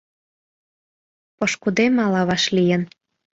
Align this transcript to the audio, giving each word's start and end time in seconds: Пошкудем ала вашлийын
Пошкудем 1.37 1.93
ала 2.05 2.21
вашлийын 2.29 2.83